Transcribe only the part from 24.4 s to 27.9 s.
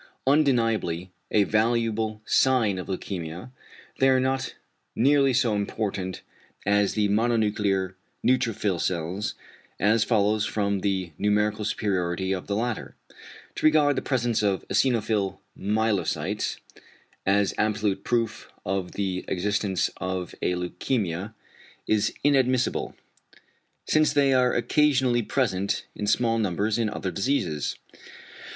occasionally present in small numbers in other diseases.